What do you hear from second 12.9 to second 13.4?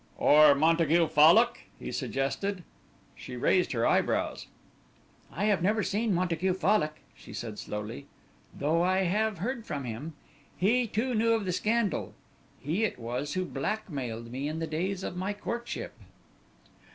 was